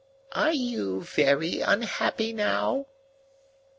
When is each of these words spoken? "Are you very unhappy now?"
"Are 0.31 0.51
you 0.51 1.03
very 1.03 1.59
unhappy 1.61 2.33
now?" 2.33 2.87